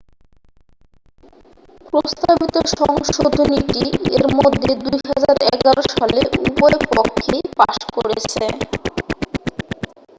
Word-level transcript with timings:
প্রস্তাবিত 1.87 2.55
সংশোধনীটি 2.75 3.83
এর 4.11 4.25
মধ্যে 4.37 4.69
2011 4.83 5.81
সালে 5.91 6.19
উভয় 6.41 6.77
পক্ষেই 6.89 7.41
পাশ 7.57 7.77
করেছে 7.95 8.43